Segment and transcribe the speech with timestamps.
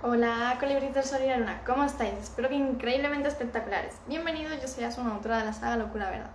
[0.00, 2.14] Hola, colibritos Sol y la Luna, ¿cómo estáis?
[2.14, 3.94] Espero que increíblemente espectaculares.
[4.06, 6.30] Bienvenidos, yo soy Asuna, autora de la saga Locura Verdad.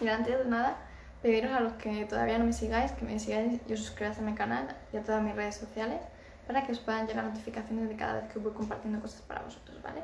[0.00, 0.76] Y antes de nada,
[1.22, 4.22] pediros a los que todavía no me sigáis, que me sigáis y os suscribáis a
[4.22, 6.00] mi canal y a todas mis redes sociales
[6.48, 9.80] para que os puedan llegar notificaciones de cada vez que voy compartiendo cosas para vosotros,
[9.80, 10.02] ¿vale?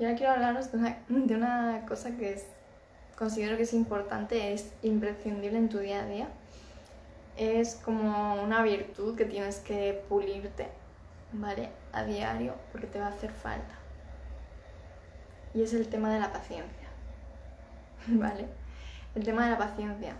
[0.00, 2.46] Y ahora quiero hablaros de una, de una cosa que es,
[3.16, 6.28] considero que es importante, es imprescindible en tu día a día.
[7.36, 10.80] Es como una virtud que tienes que pulirte
[11.32, 11.70] ¿vale?
[11.92, 13.74] A diario porque te va a hacer falta.
[15.54, 16.88] Y es el tema de la paciencia,
[18.06, 18.46] ¿vale?
[19.14, 20.14] El tema de la paciencia.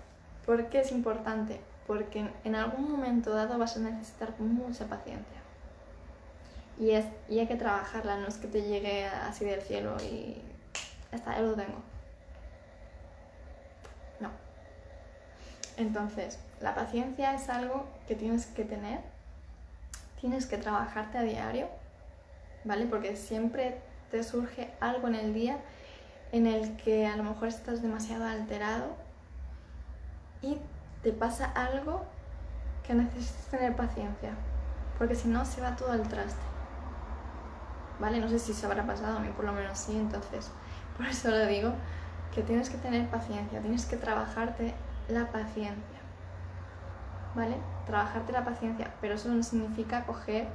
[0.44, 1.60] ¿Por qué es importante?
[1.86, 5.40] Porque en algún momento dado vas a necesitar mucha paciencia.
[6.78, 10.40] Y, es, y hay que trabajarla, no es que te llegue así del cielo y
[11.12, 11.82] hasta ya lo tengo.
[14.18, 14.30] No.
[15.76, 19.00] Entonces, la paciencia es algo que tienes que tener
[20.20, 21.68] tienes que trabajarte a diario,
[22.64, 22.86] ¿vale?
[22.86, 25.58] Porque siempre te surge algo en el día
[26.32, 28.96] en el que a lo mejor estás demasiado alterado
[30.42, 30.58] y
[31.02, 32.04] te pasa algo
[32.86, 34.32] que necesitas tener paciencia,
[34.98, 36.40] porque si no se va todo al traste.
[37.98, 38.18] ¿Vale?
[38.18, 40.50] No sé si se habrá pasado, a mí por lo menos sí, entonces
[40.96, 41.72] por eso lo digo,
[42.34, 44.74] que tienes que tener paciencia, tienes que trabajarte
[45.08, 45.99] la paciencia.
[47.34, 47.56] ¿Vale?
[47.86, 50.48] Trabajarte la paciencia, pero eso no significa coger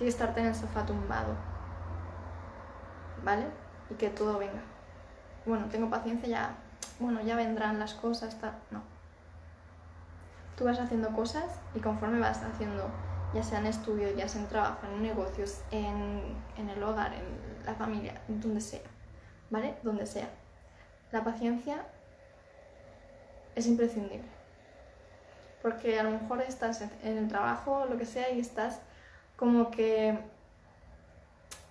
[0.00, 1.34] y estarte en el sofá tumbado,
[3.24, 3.46] ¿vale?
[3.90, 4.62] Y que todo venga.
[5.44, 6.56] Bueno, tengo paciencia, ya,
[6.98, 8.36] bueno, ya vendrán las cosas,
[8.70, 8.82] no.
[10.56, 12.88] Tú vas haciendo cosas y conforme vas haciendo,
[13.34, 17.66] ya sea en estudios, ya sea en trabajo, en negocios, en, en el hogar, en
[17.66, 18.80] la familia, donde sea,
[19.50, 19.76] ¿vale?
[19.82, 20.30] Donde sea.
[21.12, 21.86] La paciencia
[23.54, 24.35] es imprescindible
[25.66, 28.78] porque a lo mejor estás en el trabajo o lo que sea y estás
[29.34, 30.16] como que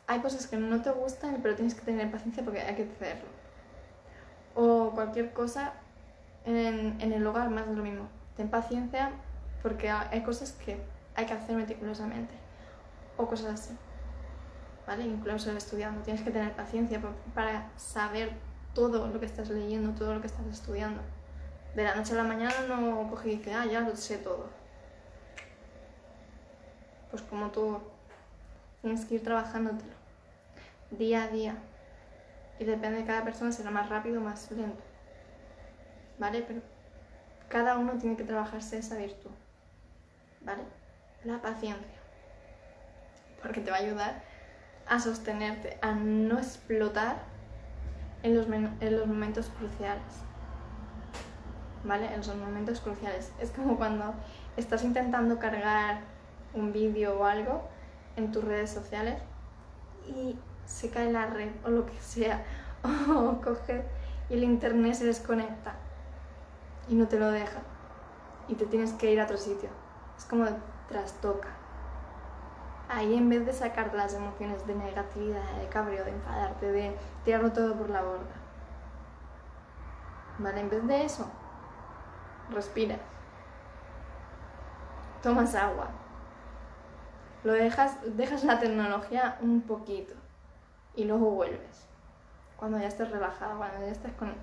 [0.06, 3.30] hay cosas que no te gustan, pero tienes que tener paciencia porque hay que hacerlo.
[4.54, 5.76] O cualquier cosa
[6.44, 8.10] en, en el hogar, más de lo mismo.
[8.36, 9.12] Ten paciencia
[9.64, 10.78] porque hay cosas que
[11.16, 12.34] hay que hacer meticulosamente.
[13.16, 13.78] O cosas así.
[14.86, 15.06] ¿Vale?
[15.06, 16.02] Incluso estudiando.
[16.02, 17.00] Tienes que tener paciencia
[17.34, 18.34] para saber
[18.74, 21.02] todo lo que estás leyendo, todo lo que estás estudiando
[21.76, 24.50] de la noche a la mañana no cogí y dije, ah, ya lo sé todo.
[27.12, 27.80] Pues como tú
[28.82, 29.96] tienes que ir trabajándotelo
[30.92, 31.56] día a día.
[32.60, 34.82] Y depende de cada persona, será más rápido o más lento.
[36.18, 36.44] ¿Vale?
[36.48, 36.62] Pero
[37.50, 39.32] cada uno tiene que trabajarse esa virtud.
[40.42, 40.64] ¿Vale?
[41.24, 42.00] La paciencia.
[43.42, 44.24] Porque te va a ayudar
[44.88, 47.18] a sostenerte, a no explotar
[48.24, 50.24] en los, en los momentos cruciales.
[51.86, 52.14] ¿Vale?
[52.14, 53.32] En esos momentos cruciales.
[53.40, 54.14] Es como cuando
[54.58, 56.02] estás intentando cargar
[56.54, 57.64] un vídeo o algo
[58.16, 59.22] en tus redes sociales
[60.08, 62.44] y se cae la red o lo que sea,
[63.10, 63.84] o coge
[64.30, 65.76] y el internet se desconecta
[66.88, 67.60] y no te lo deja
[68.48, 69.70] y te tienes que ir a otro sitio.
[70.18, 70.46] Es como
[70.88, 71.50] trastoca.
[72.88, 77.52] Ahí en vez de sacar las emociones de negatividad, de cabreo, de enfadarte, de tirarlo
[77.52, 78.36] todo por la borda.
[80.38, 80.62] ¿Vale?
[80.62, 81.28] En vez de eso,
[82.52, 83.00] respiras,
[85.22, 85.90] tomas agua,
[87.44, 90.14] lo dejas, dejas la tecnología un poquito
[90.96, 91.88] y luego vuelves.
[92.58, 94.34] Cuando ya estés relajado, cuando ya estés con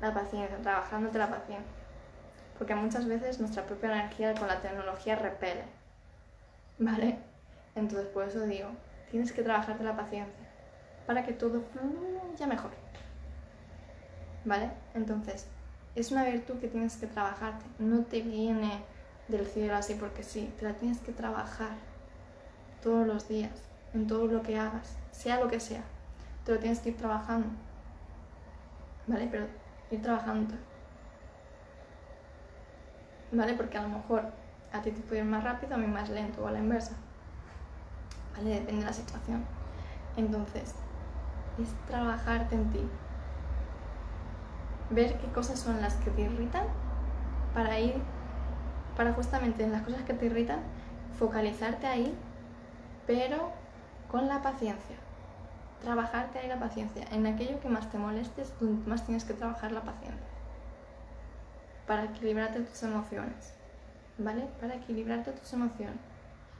[0.00, 1.72] la paciencia, trabajándote la paciencia.
[2.58, 5.64] Porque muchas veces nuestra propia energía con la tecnología repele.
[6.78, 7.18] ¿Vale?
[7.74, 8.68] Entonces por eso digo,
[9.10, 10.48] tienes que trabajarte la paciencia
[11.06, 12.70] para que todo fluya mejor.
[14.44, 14.70] ¿Vale?
[14.94, 15.48] Entonces,
[15.94, 17.64] es una virtud que tienes que trabajarte.
[17.78, 18.82] No te viene
[19.28, 21.70] del cielo así porque sí, te la tienes que trabajar
[22.82, 23.52] todos los días,
[23.94, 25.82] en todo lo que hagas, sea lo que sea.
[26.44, 27.48] Te lo tienes que ir trabajando.
[29.06, 29.28] ¿Vale?
[29.30, 29.46] Pero
[29.90, 30.54] ir trabajando.
[33.30, 33.54] ¿Vale?
[33.54, 34.24] Porque a lo mejor
[34.72, 36.94] a ti te puede ir más rápido, a mí más lento o a la inversa.
[38.36, 38.50] ¿Vale?
[38.50, 39.44] Depende de la situación.
[40.16, 40.74] Entonces,
[41.60, 42.80] es trabajarte en ti,
[44.92, 46.66] ver qué cosas son las que te irritan
[47.54, 47.94] para ir,
[48.96, 50.60] para justamente en las cosas que te irritan,
[51.18, 52.14] focalizarte ahí,
[53.06, 53.50] pero
[54.10, 54.96] con la paciencia.
[55.82, 57.04] Trabajarte ahí la paciencia.
[57.10, 60.26] En aquello que más te molestes, tú más tienes que trabajar la paciencia.
[61.86, 63.54] Para equilibrarte tus emociones.
[64.18, 64.46] ¿Vale?
[64.60, 65.98] Para equilibrarte tus emociones.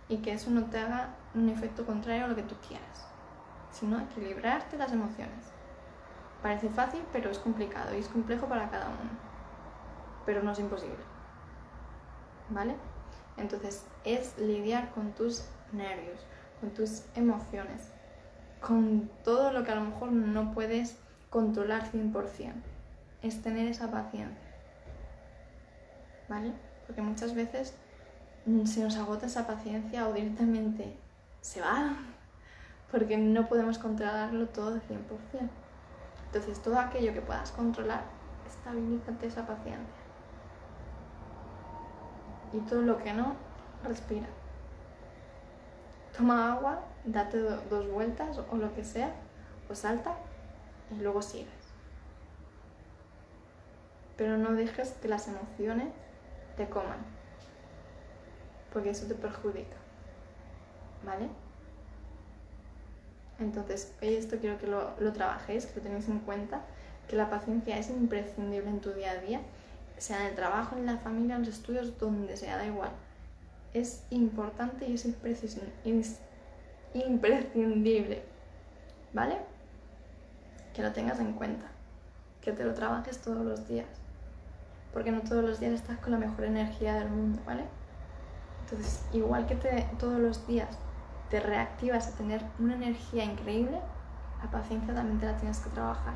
[0.08, 3.06] Y que eso no te haga un efecto contrario a lo que tú quieras.
[3.70, 5.52] Sino equilibrarte las emociones.
[6.42, 9.10] Parece fácil, pero es complicado y es complejo para cada uno.
[10.26, 11.04] Pero no es imposible.
[12.50, 12.74] ¿Vale?
[13.36, 16.26] Entonces, es lidiar con tus nervios,
[16.60, 17.92] con tus emociones,
[18.60, 20.98] con todo lo que a lo mejor no puedes
[21.30, 22.52] controlar 100%.
[23.22, 24.36] Es tener esa paciencia.
[26.28, 26.52] ¿Vale?
[26.86, 27.74] Porque muchas veces
[28.46, 30.96] mm, se nos agota esa paciencia o directamente
[31.40, 31.96] se va
[32.90, 35.61] porque no podemos controlarlo todo 100%.
[36.32, 38.04] Entonces, todo aquello que puedas controlar,
[38.48, 40.02] estabilízate esa paciencia.
[42.54, 43.36] Y todo lo que no,
[43.84, 44.28] respira.
[46.16, 49.12] Toma agua, date dos vueltas o lo que sea,
[49.68, 50.14] o salta
[50.90, 51.52] y luego sigues.
[54.16, 55.92] Pero no dejes que las emociones
[56.56, 57.04] te coman,
[58.72, 59.76] porque eso te perjudica.
[61.04, 61.28] ¿Vale?
[63.42, 66.62] Entonces, esto quiero que lo, lo trabajéis, que lo tenéis en cuenta,
[67.08, 69.40] que la paciencia es imprescindible en tu día a día,
[69.98, 72.90] sea en el trabajo, en la familia, en los estudios, donde sea, da igual.
[73.74, 75.04] Es importante y es
[76.94, 78.22] imprescindible.
[79.12, 79.38] ¿Vale?
[80.74, 81.66] Que lo tengas en cuenta.
[82.40, 83.86] Que te lo trabajes todos los días.
[84.92, 87.64] Porque no todos los días estás con la mejor energía del mundo, ¿vale?
[88.64, 90.68] Entonces, igual que te, todos los días
[91.32, 93.80] te reactivas a tener una energía increíble,
[94.44, 96.12] la paciencia también te la tienes que trabajar.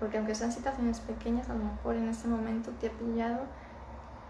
[0.00, 3.42] Porque aunque sean situaciones pequeñas, a lo mejor en ese momento te ha pillado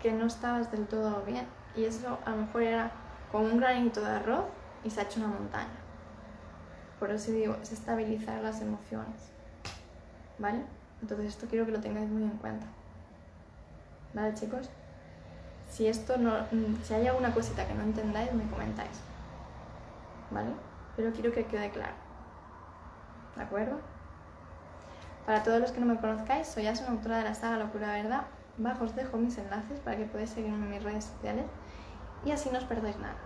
[0.02, 1.46] que no estabas del todo bien.
[1.74, 2.92] Y eso a lo mejor era
[3.32, 4.44] como un granito de arroz
[4.84, 5.80] y se ha hecho una montaña.
[7.00, 9.32] Por eso digo, es estabilizar las emociones.
[10.38, 10.66] ¿Vale?
[11.00, 12.66] Entonces esto quiero que lo tengáis muy en cuenta.
[14.12, 14.68] ¿Vale, chicos?
[15.70, 16.34] Si esto no,
[16.82, 19.13] si hay alguna cosita que no entendáis, me comentáis.
[20.34, 20.50] ¿Vale?
[20.96, 21.94] Pero quiero que quede claro.
[23.36, 23.78] ¿De acuerdo?
[25.24, 28.24] Para todos los que no me conozcáis, soy Asa, autora de la saga Locura Verdad.
[28.58, 31.46] Bajo os dejo mis enlaces para que podáis seguirme en mis redes sociales
[32.24, 33.16] y así no os perdéis nada,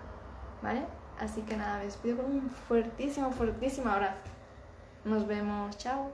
[0.63, 0.87] ¿vale?
[1.21, 4.17] Así que nada, me despido con un fuertísimo, fuertísimo abrazo.
[5.05, 6.11] Nos vemos, chao.